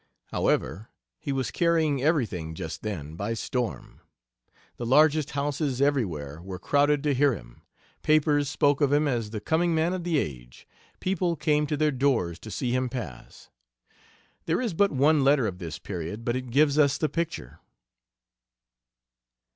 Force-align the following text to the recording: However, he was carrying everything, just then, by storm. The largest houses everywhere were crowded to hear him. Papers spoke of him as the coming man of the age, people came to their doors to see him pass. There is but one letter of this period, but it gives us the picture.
However, 0.29 0.89
he 1.19 1.31
was 1.31 1.51
carrying 1.51 2.01
everything, 2.01 2.55
just 2.55 2.81
then, 2.81 3.15
by 3.15 3.35
storm. 3.35 4.01
The 4.77 4.85
largest 4.87 5.29
houses 5.37 5.79
everywhere 5.79 6.41
were 6.41 6.57
crowded 6.57 7.03
to 7.03 7.13
hear 7.13 7.35
him. 7.35 7.61
Papers 8.01 8.49
spoke 8.49 8.81
of 8.81 8.91
him 8.91 9.07
as 9.07 9.29
the 9.29 9.39
coming 9.39 9.75
man 9.75 9.93
of 9.93 10.03
the 10.03 10.17
age, 10.17 10.67
people 10.99 11.35
came 11.35 11.67
to 11.67 11.77
their 11.77 11.91
doors 11.91 12.39
to 12.39 12.49
see 12.49 12.71
him 12.71 12.89
pass. 12.89 13.51
There 14.47 14.59
is 14.59 14.73
but 14.73 14.91
one 14.91 15.23
letter 15.23 15.45
of 15.45 15.59
this 15.59 15.77
period, 15.77 16.25
but 16.25 16.35
it 16.35 16.49
gives 16.49 16.79
us 16.79 16.97
the 16.97 17.07
picture. 17.07 17.59